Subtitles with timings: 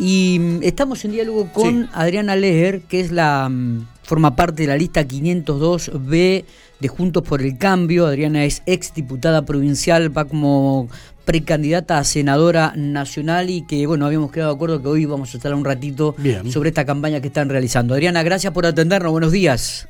[0.00, 4.68] Y mm, estamos en diálogo con Adriana Leger, que es la mm, forma parte de
[4.68, 6.44] la lista 502B
[6.80, 8.06] de Juntos por el Cambio.
[8.06, 10.88] Adriana es ex diputada provincial, va como
[11.26, 15.36] precandidata a senadora nacional y que, bueno, habíamos quedado de acuerdo que hoy vamos a
[15.36, 16.16] estar un ratito
[16.48, 17.92] sobre esta campaña que están realizando.
[17.92, 19.12] Adriana, gracias por atendernos.
[19.12, 19.86] Buenos días.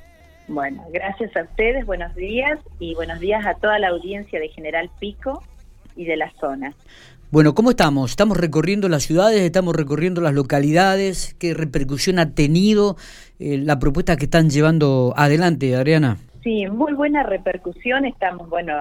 [0.49, 4.91] Bueno, gracias a ustedes, buenos días y buenos días a toda la audiencia de General
[4.99, 5.45] Pico
[5.95, 6.75] y de la zona.
[7.33, 8.11] Bueno, ¿cómo estamos?
[8.11, 9.43] ¿Estamos recorriendo las ciudades?
[9.43, 11.37] ¿Estamos recorriendo las localidades?
[11.39, 12.97] ¿Qué repercusión ha tenido
[13.39, 16.17] eh, la propuesta que están llevando adelante, Adriana?
[16.43, 18.05] Sí, muy buena repercusión.
[18.05, 18.73] Estamos, bueno,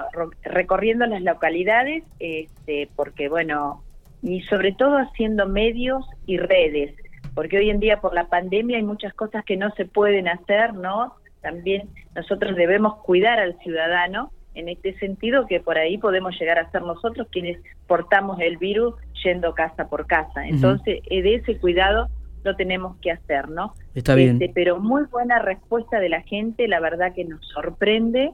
[0.42, 3.84] recorriendo las localidades, este, porque, bueno,
[4.24, 6.96] y sobre todo haciendo medios y redes,
[7.36, 10.74] porque hoy en día por la pandemia hay muchas cosas que no se pueden hacer,
[10.74, 11.14] ¿no?
[11.42, 16.70] También nosotros debemos cuidar al ciudadano en este sentido que por ahí podemos llegar a
[16.72, 20.48] ser nosotros quienes portamos el virus yendo casa por casa.
[20.48, 22.10] Entonces, de ese cuidado
[22.44, 23.74] lo tenemos que hacer, ¿no?
[23.96, 24.42] Está bien.
[24.42, 28.32] Este, pero muy buena respuesta de la gente, la verdad que nos sorprende,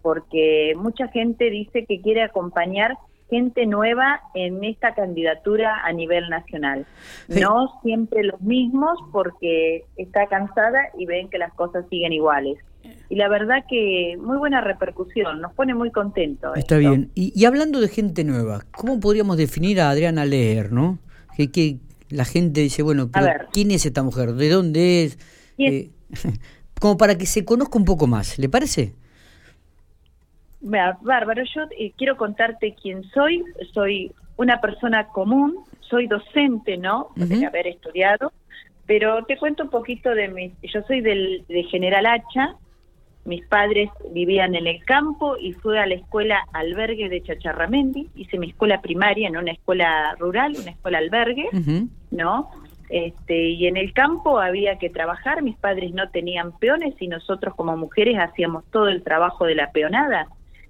[0.00, 2.96] porque mucha gente dice que quiere acompañar
[3.28, 6.86] gente nueva en esta candidatura a nivel nacional.
[7.28, 12.58] No siempre los mismos porque está cansada y ven que las cosas siguen iguales
[13.12, 16.56] y la verdad que muy buena repercusión, nos pone muy contentos.
[16.56, 17.10] Está bien.
[17.14, 20.98] Y, hablando de gente nueva, ¿cómo podríamos definir a Adriana Leer, no?
[21.36, 21.76] Que, que
[22.08, 23.10] la gente dice, bueno,
[23.52, 24.32] ¿quién es esta mujer?
[24.32, 25.18] ¿De dónde es?
[25.58, 25.90] Eh,
[26.80, 28.94] como para que se conozca un poco más, ¿le parece?
[30.62, 33.44] Bárbaro, yo eh, quiero contarte quién soy.
[33.74, 37.10] Soy una persona común, soy docente, ¿no?
[37.16, 38.32] De haber estudiado,
[38.86, 40.54] pero te cuento un poquito de mi...
[40.62, 42.56] Yo soy del, de General Hacha,
[43.24, 48.38] mis padres vivían en el campo y fui a la escuela albergue de Chacharramendi, hice
[48.38, 51.48] mi escuela primaria en una escuela rural, una escuela albergue,
[52.10, 52.50] ¿no?
[52.88, 57.54] Este, y en el campo había que trabajar, mis padres no tenían peones y nosotros
[57.54, 60.26] como mujeres hacíamos todo el trabajo de la peonada,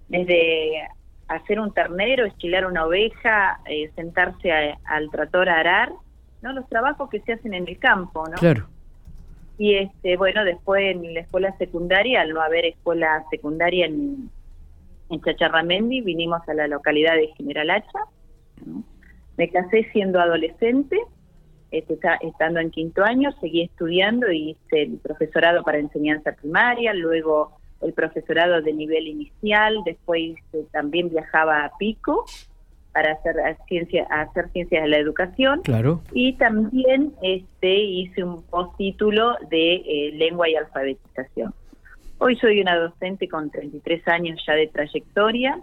[0.09, 0.89] desde
[1.29, 4.53] hacer un ternero, esquilar una oveja, eh, sentarse
[4.85, 5.91] al trator a arar,
[6.43, 6.53] ¿no?
[6.53, 8.37] Los trabajos que se hacen en el campo, ¿no?
[8.37, 8.69] Claro.
[9.63, 14.29] Y este, bueno, después en la escuela secundaria, al no haber escuela secundaria en,
[15.09, 18.01] en Chacharramendi, vinimos a la localidad de General Hacha.
[19.37, 20.99] Me casé siendo adolescente,
[21.71, 27.93] este, estando en quinto año, seguí estudiando hice el profesorado para enseñanza primaria, luego el
[27.93, 30.35] profesorado de nivel inicial, después
[30.73, 32.25] también viajaba a Pico
[32.93, 33.37] para hacer
[33.67, 35.63] ciencia, hacer ciencias de la educación.
[35.63, 36.03] Claro.
[36.13, 41.55] Y también este hice un postítulo de eh, lengua y alfabetización.
[42.19, 45.61] Hoy soy una docente con 33 años ya de trayectoria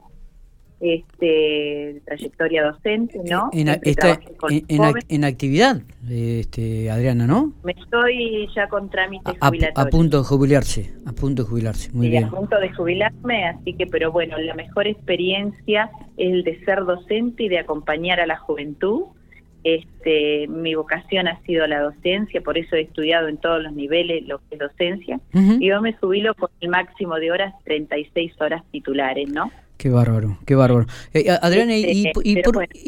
[0.80, 3.50] este, trayectoria docente, ¿no?
[3.52, 7.54] En, en, actividad, este, Adriana, ¿no?
[7.64, 9.88] Me estoy ya con trámites jubilatorios.
[9.88, 12.26] A, punto de jubilarse, a punto de jubilarse, muy bien.
[12.26, 16.86] A punto de jubilarme, así que, pero bueno, la mejor experiencia es el de ser
[16.86, 19.06] docente y de acompañar a la juventud.
[19.64, 24.26] Este, mi vocación ha sido la docencia, por eso he estudiado en todos los niveles
[24.28, 25.20] lo que es docencia.
[25.34, 29.52] Y yo me jubilo con el máximo de horas, 36 horas titulares, ¿no?
[29.80, 30.88] Qué bárbaro, qué bárbaro.
[31.14, 32.12] Eh, Adriana, ¿y,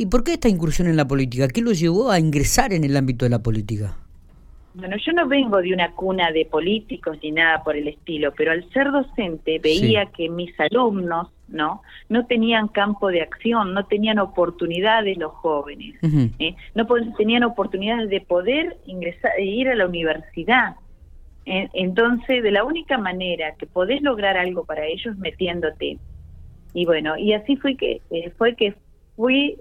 [0.05, 1.47] por, qué esta incursión en la política?
[1.47, 3.95] ¿Qué lo llevó a ingresar en el ámbito de la política?
[4.73, 8.51] Bueno, yo no vengo de una cuna de políticos ni nada por el estilo, pero
[8.51, 11.81] al ser docente veía que mis alumnos, ¿no?
[12.09, 15.95] No tenían campo de acción, no tenían oportunidades los jóvenes,
[16.39, 16.55] ¿eh?
[16.75, 20.75] no tenían oportunidades de poder ingresar, e ir a la universidad.
[21.45, 25.97] Entonces, de la única manera que podés lograr algo para ellos metiéndote
[26.73, 28.75] y bueno, y así fue que eh, fue que
[29.15, 29.57] fui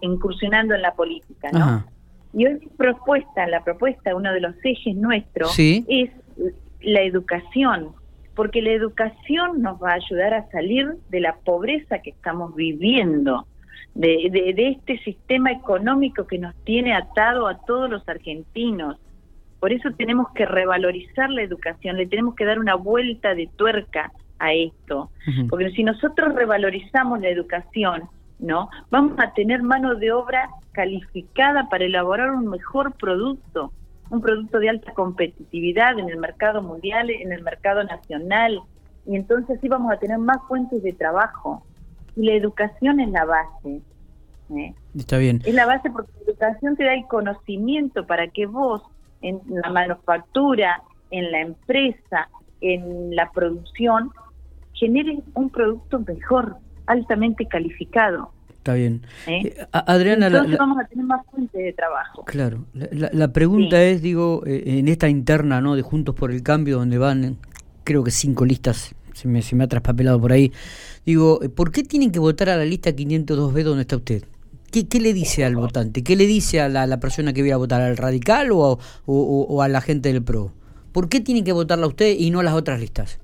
[0.00, 1.84] incursionando en la política, ¿no?
[2.32, 6.10] Y hoy mi propuesta, la propuesta, uno de los ejes nuestros es
[6.80, 7.92] la educación,
[8.36, 13.46] porque la educación nos va a ayudar a salir de la pobreza que estamos viviendo,
[13.94, 18.98] de, de, de este sistema económico que nos tiene atado a todos los argentinos.
[19.58, 24.12] Por eso tenemos que revalorizar la educación, le tenemos que dar una vuelta de tuerca
[24.38, 25.10] a esto.
[25.48, 28.02] Porque si nosotros revalorizamos la educación,
[28.38, 28.68] ¿no?
[28.90, 33.72] Vamos a tener mano de obra calificada para elaborar un mejor producto,
[34.10, 38.60] un producto de alta competitividad en el mercado mundial, en el mercado nacional,
[39.06, 41.64] y entonces sí vamos a tener más fuentes de trabajo.
[42.16, 43.80] Y la educación es la base.
[44.54, 44.74] ¿eh?
[44.96, 45.42] Está bien.
[45.44, 48.82] Es la base porque la educación te da el conocimiento para que vos
[49.22, 52.28] en la manufactura, en la empresa,
[52.60, 54.10] en la producción,
[54.72, 56.56] genere un producto mejor,
[56.86, 58.32] altamente calificado.
[58.66, 59.02] Está bien.
[59.28, 59.42] ¿Eh?
[59.44, 62.24] Eh, Adriana, Entonces vamos a tener más fuentes de trabajo.
[62.24, 62.64] Claro.
[62.72, 67.36] La, pregunta es, digo, en esta interna no de Juntos por el Cambio, donde van,
[67.84, 70.52] creo que cinco listas, se me, se me ha traspapelado por ahí,
[71.04, 74.24] digo, ¿por qué tienen que votar a la lista 502B donde está usted?
[74.72, 76.02] ¿Qué, ¿Qué, le dice al votante?
[76.02, 77.82] ¿Qué le dice a la, persona que viene a votar?
[77.82, 80.50] ¿Al radical o, o, a la gente del PRO?
[80.90, 83.20] ¿Por qué tiene que votarla usted y no las otras listas?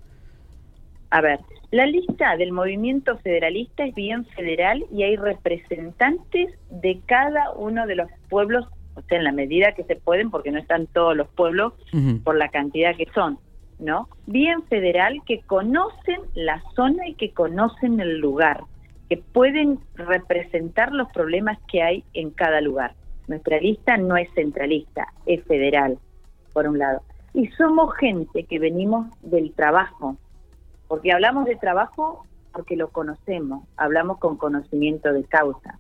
[1.12, 7.52] A ver, la lista del movimiento federalista es bien federal y hay representantes de cada
[7.52, 10.86] uno de los pueblos, o sea, en la medida que se pueden, porque no están
[10.86, 11.74] todos los pueblos
[12.24, 13.38] por la cantidad que son,
[13.78, 14.08] ¿no?
[14.26, 18.62] Bien federal que conocen la zona y que conocen el lugar
[19.10, 22.94] que pueden representar los problemas que hay en cada lugar.
[23.28, 25.98] Nuestra lista no es centralista, es federal,
[26.54, 27.02] por un lado.
[27.34, 30.16] Y somos gente que venimos del trabajo,
[30.92, 35.78] porque hablamos de trabajo porque lo conocemos, hablamos con conocimiento de causa.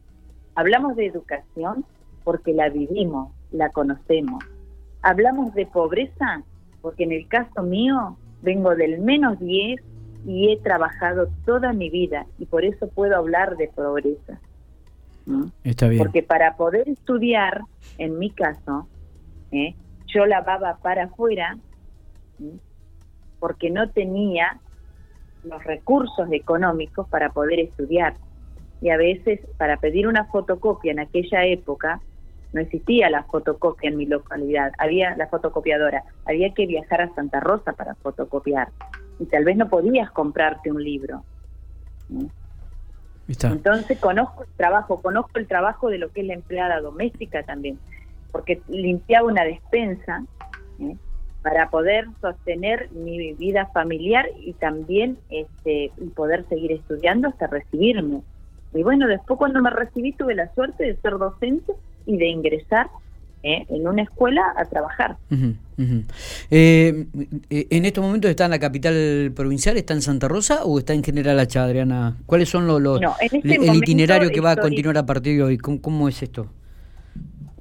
[0.54, 1.84] Hablamos de educación
[2.24, 4.42] porque la vivimos, la conocemos.
[5.02, 6.42] Hablamos de pobreza
[6.80, 9.82] porque en el caso mío vengo del menos 10
[10.24, 14.40] y he trabajado toda mi vida y por eso puedo hablar de pobreza.
[15.62, 16.02] Está bien.
[16.02, 17.60] Porque para poder estudiar,
[17.98, 18.88] en mi caso,
[19.50, 19.74] ¿eh?
[20.06, 21.58] yo lavaba para afuera
[23.40, 24.58] porque no tenía
[25.44, 28.14] los recursos económicos para poder estudiar.
[28.80, 32.00] Y a veces para pedir una fotocopia en aquella época,
[32.52, 37.40] no existía la fotocopia en mi localidad, había la fotocopiadora, había que viajar a Santa
[37.40, 38.68] Rosa para fotocopiar
[39.18, 41.22] y tal vez no podías comprarte un libro.
[43.28, 47.78] Entonces conozco el trabajo, conozco el trabajo de lo que es la empleada doméstica también,
[48.32, 50.24] porque limpiaba una despensa
[50.80, 50.96] ¿eh?
[51.42, 58.22] Para poder sostener mi vida familiar y también este, poder seguir estudiando hasta recibirme.
[58.74, 61.72] Y bueno, después cuando me recibí tuve la suerte de ser docente
[62.06, 62.88] y de ingresar
[63.42, 63.66] ¿eh?
[63.68, 65.16] en una escuela a trabajar.
[66.50, 67.06] Eh,
[67.50, 70.94] eh, ¿En estos momentos está en la capital provincial, está en Santa Rosa o está
[70.94, 72.16] en General Hacha, Adriana?
[72.26, 75.58] ¿Cuáles son los, este el itinerario que va a continuar a partir de hoy?
[75.58, 76.46] ¿Cómo, es esto?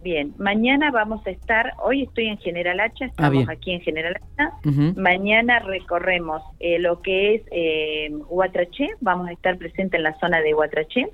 [0.04, 4.16] Bien, mañana vamos a estar, hoy estoy en General Hacha, ah, estamos aquí en General
[4.16, 4.52] Hacha,
[4.96, 6.42] mañana recorremos
[6.80, 11.10] lo que es eh, Huatraché, vamos a estar presentes en la zona de Huatraché,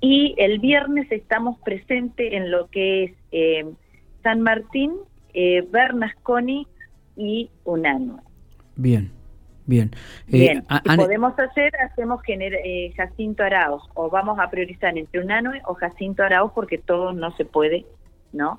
[0.00, 3.66] y el viernes estamos presentes en lo que es eh,
[4.22, 4.92] San Martín,
[5.34, 6.66] eh, Bernasconi
[7.16, 8.22] y Unano.
[8.76, 9.10] Bien,
[9.68, 9.92] bien.
[10.26, 10.64] Eh, bien,
[10.96, 16.52] podemos hacer, hacemos eh, Jacinto Arauz, o vamos a priorizar entre Unano o Jacinto Arauz
[16.54, 17.86] porque todo no se puede,
[18.32, 18.58] ¿no?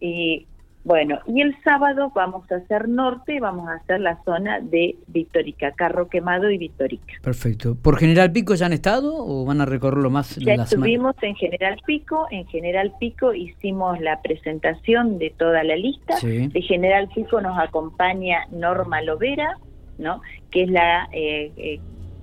[0.00, 0.46] Y
[0.82, 5.72] bueno, y el sábado vamos a hacer norte, vamos a hacer la zona de Victorica,
[5.72, 7.14] Carro Quemado y Victorica.
[7.22, 7.76] Perfecto.
[7.80, 10.36] ¿Por General Pico ya han estado o van a recorrerlo más?
[10.36, 16.14] Ya estuvimos en General Pico, en General Pico hicimos la presentación de toda la lista.
[16.22, 19.58] De General Pico nos acompaña Norma Lovera,
[20.00, 20.22] ¿no?
[20.50, 21.80] que es la eh, eh,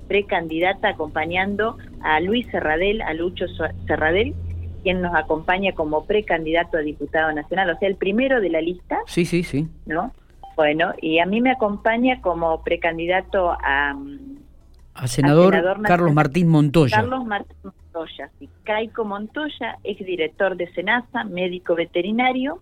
[0.08, 3.46] precandidata acompañando a Luis Serradel, a Lucho
[3.86, 4.34] Serradel,
[4.84, 9.00] quien nos acompaña como precandidato a diputado nacional, o sea, el primero de la lista.
[9.06, 9.68] Sí, sí, sí.
[9.86, 10.14] ¿No?
[10.56, 13.96] Bueno, y a mí me acompaña como precandidato a...
[14.96, 16.98] A senador, Carlos Martín Montoya.
[16.98, 18.50] Carlos Martín Montoya, sí.
[18.64, 22.62] Caico Montoya, exdirector de SENASA, médico veterinario,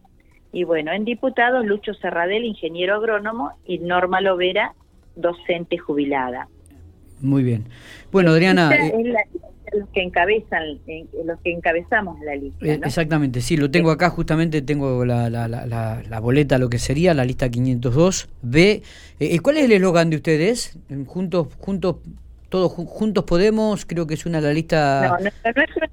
[0.51, 4.74] y bueno, en diputado Lucho Serradel, ingeniero agrónomo, y Norma Lovera,
[5.15, 6.48] docente jubilada.
[7.22, 7.65] Muy bien.
[8.12, 8.69] Bueno, Adriana
[9.74, 10.79] los que encabezan,
[11.25, 12.65] los que encabezamos la lista.
[12.65, 16.79] Eh, exactamente, sí, lo tengo acá justamente, tengo la, la, la, la boleta, lo que
[16.79, 18.72] sería la lista 502 B.
[18.72, 18.81] Eh,
[19.19, 20.77] eh, ¿Cuál es el eslogan de ustedes?
[21.07, 21.98] Juntos, juntos,
[22.50, 25.17] todos juntos podemos, creo que es una de la lista.
[25.19, 25.88] No, nuestro,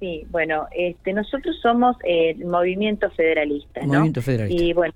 [0.00, 4.62] sí, bueno, este, nosotros somos el movimiento federalista, Movimiento federalista.
[4.62, 4.94] Y bueno,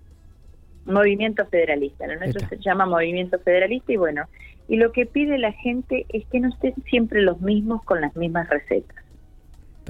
[0.86, 4.24] movimiento federalista, lo nuestro se llama movimiento federalista y bueno,
[4.68, 8.14] y lo que pide la gente es que no estén siempre los mismos con las
[8.16, 9.04] mismas recetas.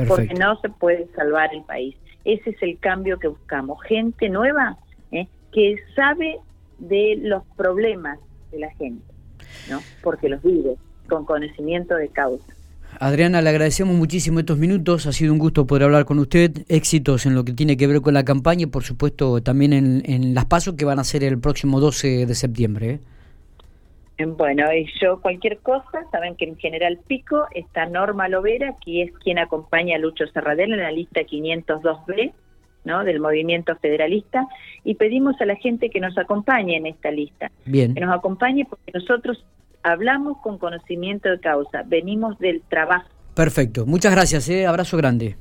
[0.07, 1.97] Porque no se puede salvar el país.
[2.25, 3.83] Ese es el cambio que buscamos.
[3.85, 4.77] Gente nueva
[5.11, 5.27] ¿eh?
[5.53, 6.39] que sabe
[6.79, 8.19] de los problemas
[8.51, 9.07] de la gente,
[9.71, 9.81] ¿no?
[10.03, 10.77] Porque los vive
[11.09, 12.53] con conocimiento de causa.
[13.01, 15.07] Adriana, le agradecemos muchísimo estos minutos.
[15.07, 16.65] Ha sido un gusto poder hablar con usted.
[16.69, 20.03] Éxitos en lo que tiene que ver con la campaña y, por supuesto, también en,
[20.07, 22.91] en las pasos que van a ser el próximo 12 de septiembre.
[22.91, 23.01] ¿eh?
[24.25, 29.13] Bueno, y yo cualquier cosa, saben que en General Pico está Norma Lovera, que es
[29.19, 32.33] quien acompaña a Lucho Serradel en la lista 502B,
[32.85, 33.05] ¿no?
[33.05, 34.47] del movimiento federalista,
[34.85, 37.51] y pedimos a la gente que nos acompañe en esta lista.
[37.67, 37.95] Bien.
[37.95, 39.45] Que nos acompañe porque nosotros
[39.87, 43.85] hablamos con conocimiento de causa, venimos del trabajo, Perfecto.
[43.85, 44.67] Muchas gracias, ¿eh?
[44.67, 45.37] abrazo grande.